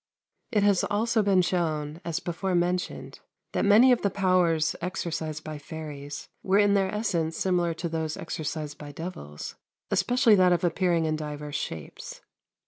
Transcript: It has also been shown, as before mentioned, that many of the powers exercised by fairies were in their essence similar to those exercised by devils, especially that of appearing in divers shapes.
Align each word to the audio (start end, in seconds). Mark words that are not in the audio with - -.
It 0.51 0.63
has 0.63 0.83
also 0.85 1.21
been 1.21 1.43
shown, 1.43 2.01
as 2.03 2.19
before 2.19 2.55
mentioned, 2.55 3.19
that 3.51 3.63
many 3.63 3.91
of 3.91 4.01
the 4.01 4.09
powers 4.09 4.75
exercised 4.81 5.43
by 5.43 5.59
fairies 5.59 6.27
were 6.41 6.57
in 6.57 6.73
their 6.73 6.91
essence 6.91 7.37
similar 7.37 7.75
to 7.75 7.87
those 7.87 8.17
exercised 8.17 8.79
by 8.79 8.91
devils, 8.93 9.57
especially 9.91 10.33
that 10.33 10.53
of 10.53 10.63
appearing 10.63 11.05
in 11.05 11.17
divers 11.17 11.53
shapes. 11.55 12.21